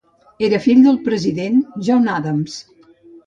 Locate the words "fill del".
0.63-0.97